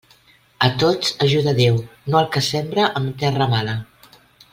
[0.67, 1.77] A tots ajuda Déu,
[2.13, 3.77] no al que sembra en terra mala.